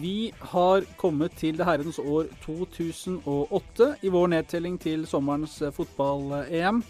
[0.00, 6.80] Vi har kommet til det herrens år 2008 i vår nedtelling til sommerens eh, fotball-EM.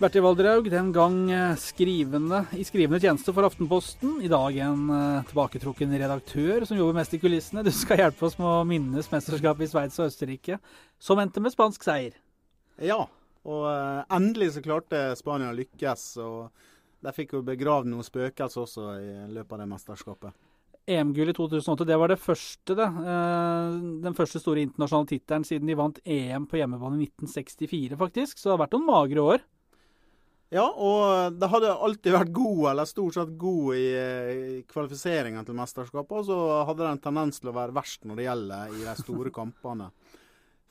[0.00, 4.14] Bertil Valdraug, den gang eh, skrivende, i skrivende tjeneste for Aftenposten.
[4.24, 7.64] I dag en uh, tilbaketrukken redaktør som jobber mest i kulissene.
[7.66, 10.56] Du skal hjelpe oss med å minnes mesterskapet i Sveits og Østerrike,
[10.96, 12.16] som endte med spansk seier.
[12.80, 13.02] Ja,
[13.48, 16.04] og uh, endelig så klarte Spania å lykkes.
[16.24, 20.36] Og de fikk jo begravd noen spøkelser også i løpet av det mesterskapet.
[20.90, 22.86] EM-gull i 2008, det var det første, det.
[24.02, 28.40] Den første store internasjonale tittelen siden de vant EM på hjemmebane i 1964, faktisk.
[28.40, 29.44] Så det har vært noen magre år.
[30.50, 35.54] Ja, og det hadde alltid vært god, eller stort sett god, i, i kvalifiseringen til
[35.54, 36.16] mesterskapet.
[36.16, 38.94] Og så hadde det en tendens til å være verst når det gjelder i de
[38.98, 39.92] store kampene.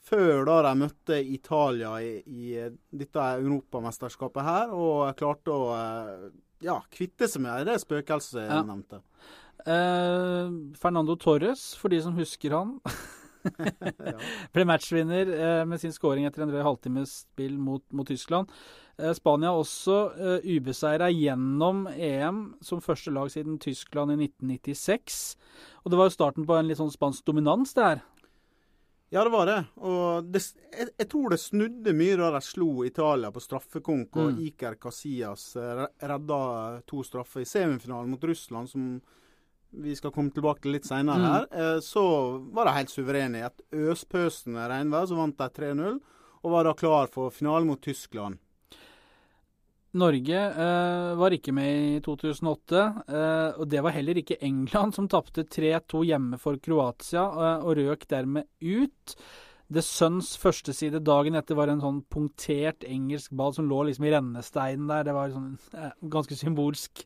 [0.09, 2.55] Før da de møtte Italia i, i
[2.97, 5.67] dette europamesterskapet her, og klarte å
[6.65, 8.65] ja, kvitte seg med det spøkelset jeg ja.
[8.65, 9.03] nevnte.
[9.67, 12.77] Eh, Fernando Torres, for de som husker han.
[14.53, 18.51] Ble matchvinner eh, med sin skåring etter en drøy halvtimes spill mot, mot Tyskland.
[18.99, 25.21] Eh, Spania også eh, ubeseira gjennom EM som første lag siden Tyskland i 1996.
[25.83, 28.07] Og det var jo starten på en litt sånn spansk dominans, det her.
[29.09, 29.63] Ja, det var det.
[29.75, 34.35] Og det, jeg, jeg, tror det snudde mye da de slo Italia på straffekonk, og
[34.35, 34.43] mm.
[34.45, 36.41] Iker Casillas eh, redda
[36.89, 38.91] to straffer i semifinalen mot Russland, som
[39.69, 41.31] vi skal komme tilbake til litt seinere mm.
[41.31, 42.03] her, eh, så
[42.53, 43.41] var de helt suverene.
[43.41, 45.97] I et øspøsende regnvær så vant de 3-0,
[46.39, 48.37] og var da klar for finalen mot Tyskland.
[49.97, 55.07] Norge eh, var ikke med i 2008, eh, og det var heller ikke England, som
[55.09, 59.15] tapte 3-2 hjemme for Kroatia eh, og røk dermed ut.
[59.69, 64.13] The Suns førsteside dagen etter var en sånn punktert engelsk ball som lå liksom i
[64.13, 65.05] rennesteinen der.
[65.05, 67.05] Det var sånn, eh, ganske symbolsk.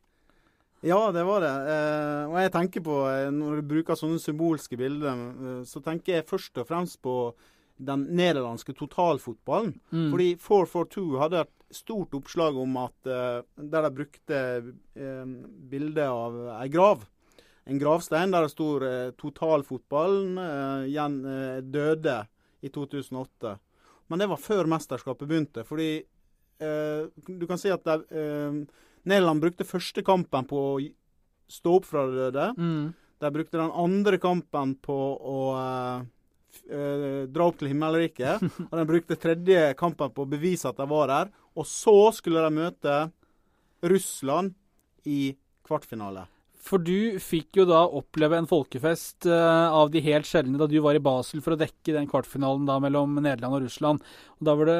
[0.83, 1.55] Ja, det var det.
[1.71, 6.27] Eh, og jeg tenker på, eh, Når du bruker sånne symbolske bilder, så tenker jeg
[6.27, 7.33] først og fremst på
[7.77, 9.73] den nederlandske totalfotballen.
[9.91, 10.11] Mm.
[10.11, 15.33] Fordi 442 hadde et stort oppslag om at uh, der de brukte uh,
[15.71, 17.05] bilde av ei grav.
[17.65, 22.17] En gravstein der det sto uh, 'Totalfotballen uh, døde
[22.61, 23.57] i 2008'.
[24.07, 25.63] Men det var før mesterskapet begynte.
[25.67, 26.03] Fordi
[26.59, 28.05] du kan si at det,
[29.09, 30.75] Nederland brukte første kampen på å
[31.51, 32.45] stå opp fra det døde.
[32.55, 32.93] Mm.
[33.19, 35.39] De brukte den andre kampen på å
[36.71, 38.43] uh, dra opp til himmelriket.
[38.69, 41.33] og de brukte tredje kampen på å bevise at de var der.
[41.57, 42.99] Og så skulle de møte
[43.83, 44.53] Russland
[45.09, 45.33] i
[45.67, 46.27] kvartfinale.
[46.63, 50.77] For du fikk jo da oppleve en folkefest uh, av de helt sjeldne da du
[50.83, 54.05] var i Basel for å dekke den kvartfinalen da mellom Nederland og Russland.
[54.39, 54.79] Og Da var det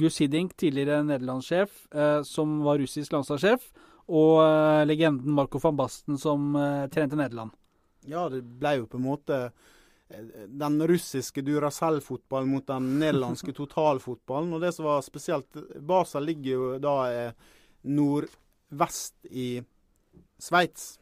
[0.00, 3.70] Gus Hiddink, tidligere nederlandssjef, uh, som var russisk landslagssjef,
[4.04, 6.52] og legenden Marco van Basten som
[6.92, 7.54] trente Nederland.
[8.04, 9.38] Ja, det ble jo på en måte
[10.08, 14.52] den russiske Duracell-fotballen mot den nederlandske totalfotballen.
[14.54, 16.96] Og det som var spesielt Basel ligger jo da
[17.88, 19.48] nordvest i
[20.38, 20.98] Sveits.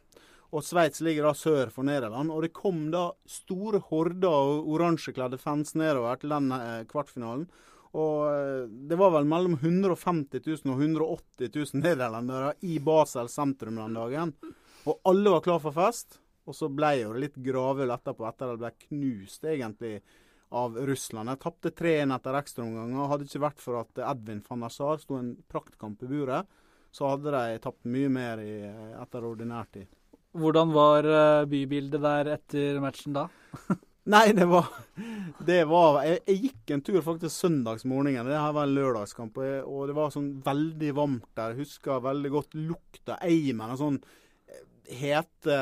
[0.53, 2.31] Og Sveits ligger da sør for Nederland.
[2.31, 7.47] Og det kom da store horder av oransjekledde fans nedover til den eh, kvartfinalen.
[7.97, 13.81] Og eh, det var vel mellom 150 000 og 180 000 nederlendere i Basel sentrum
[13.81, 14.35] den dagen.
[14.85, 16.19] Og alle var klar for fest.
[16.43, 19.95] Og så ble jo det litt gravøl etterpå, etter at det ble knust egentlig
[20.53, 21.31] av Russland.
[21.31, 23.07] Jeg tapte 3-1 etter ekstraomganger.
[23.09, 26.59] Hadde det ikke vært for at Edvin van der Sar sto en praktkamp i buret,
[26.93, 28.59] så hadde de tapt mye mer i,
[29.01, 29.89] etter ordinær tid.
[30.37, 33.27] Hvordan var eh, bybildet der etter matchen da?
[34.13, 34.67] Nei, det var,
[35.47, 38.27] det var jeg, jeg, gikk en tur faktisk søndagsmorgenen.
[38.27, 41.53] Det her var en lørdagskamp, og, jeg, og det var sånn veldig varmt der.
[41.53, 44.65] Jeg husker veldig godt lukta eimen og sånn eh,
[44.99, 45.57] hete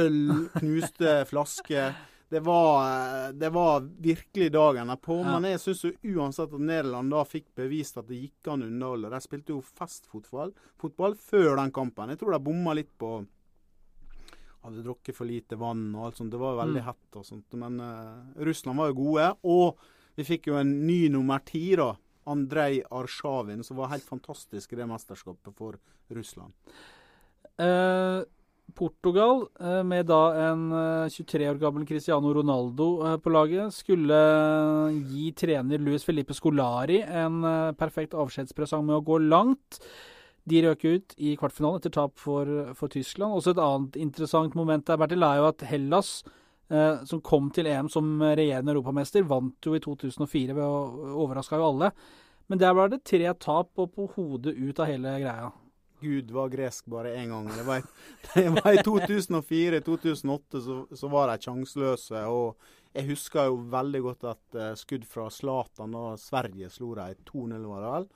[0.00, 0.18] øl,
[0.58, 1.94] knuste flasker.
[2.34, 5.20] Det var, eh, det var, virkelig dagen på.
[5.22, 5.36] Ja.
[5.36, 9.12] Men jeg syns uansett at Nederland da fikk bevist at det gikk an å underholde.
[9.12, 12.12] De spilte jo festfotball fotball før den kampen.
[12.14, 13.20] Jeg tror de bomma litt på
[14.64, 16.32] hadde drukket for lite vann og alt sånt.
[16.32, 16.86] Det var veldig mm.
[16.86, 17.56] hett og sånt.
[17.60, 19.28] Men uh, Russland var jo gode.
[19.44, 19.84] Og
[20.16, 21.90] vi fikk jo en ny nummer ti, da.
[22.32, 25.76] Andrej Arsjavin, som var helt fantastisk i det mesterskapet for
[26.16, 26.54] Russland.
[27.60, 28.20] Eh,
[28.72, 30.64] Portugal, eh, med da en
[31.10, 34.18] 23 eh, år gammel Cristiano Ronaldo eh, på laget, skulle
[35.12, 37.42] gi trener Luis Felipe Scolari en
[37.78, 39.80] perfekt avskjedspresang med å gå langt.
[40.44, 43.36] De røk ut i kvartfinalen etter tap for, for, Tyskland.
[43.36, 46.18] Også et annet interessant moment der, Bertil, er jo at Hellas,
[47.08, 51.70] som kom til EM som regjerende europamester, vant jo i 2004 ved å overraske jo
[51.70, 51.92] alle.
[52.52, 55.52] Men der var det tre tap og på hodet ut av hele greia.
[56.04, 57.48] Gud var gresk bare én gang.
[57.48, 57.82] Det var,
[58.34, 62.24] det var i 2004-2008 så, så, var de sjanseløse.
[62.30, 67.24] Og jeg husker jo veldig godt at uh, skudd fra Zlatan da Sverige slo dem
[67.30, 68.12] 2-0, var det vel.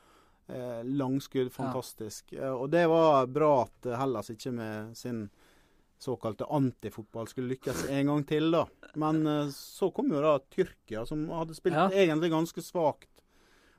[0.49, 2.31] Eh, langskudd, fantastisk.
[2.33, 2.47] Ja.
[2.47, 5.27] Eh, og det var bra at Hellas ikke med sin
[6.01, 8.63] såkalte antifotball skulle lykkes en gang til, da.
[8.97, 11.89] Men så kom jo da Tyrkia, som hadde spilt ja.
[11.91, 13.11] egentlig ganske svakt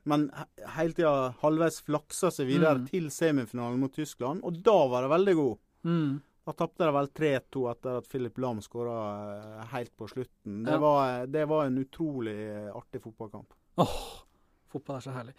[0.07, 0.29] men
[0.75, 2.87] hele tida halvveis flaksa seg videre mm.
[2.91, 5.59] til semifinalen mot Tyskland, og da var det veldig god.
[5.89, 6.13] Mm.
[6.49, 8.95] Da tapte de vel 3-2 etter at Philip Lam skåra
[9.35, 10.63] eh, helt på slutten.
[10.65, 10.79] Det, ja.
[10.81, 12.39] var, det, var, en utrolig
[12.73, 13.53] artig fotballkamp.
[13.75, 15.35] Åh, oh, fotball er så herlig.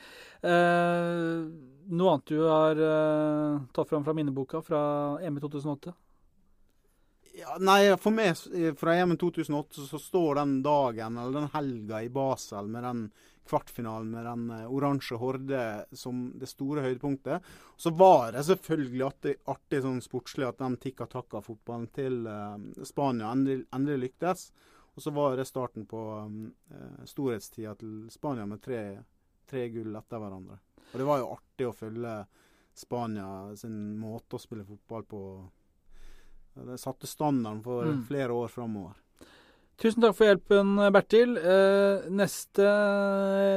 [0.47, 1.41] Eh,
[1.91, 4.83] noe annet du har eh, tatt fram fra minneboka fra
[5.25, 5.97] EM i 2008?
[7.39, 8.39] Ja, nei, for meg
[8.79, 13.05] fra EM 2008 så står den dagen, eller den helga i Basel med den
[13.51, 17.43] kvartfinalen med den uh, oransje horde som det store høydepunktet.
[17.77, 22.59] Så var det selvfølgelig artig, artig sånn sportslig at den tikka takka fotballen til uh,
[22.87, 24.51] Spania endelig, endelig, lyktes.
[24.95, 26.43] Og så var det starten på um,
[27.07, 28.83] storhetstida til Spania med tre,
[29.51, 30.59] tre gull etter hverandre.
[30.91, 32.15] Og det var jo artig å følge
[32.77, 35.23] Spania sin måte å spille fotball på.
[36.55, 38.03] Det satte standarden for mm.
[38.09, 38.97] flere år framover.
[39.81, 41.39] Tusen takk for hjelpen, Bertil.
[41.41, 42.67] Eh, neste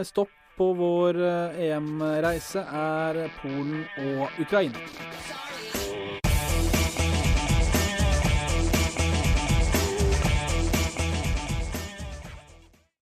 [0.07, 4.79] stopp på vår eh, EM-reise er Polen og Ukraina.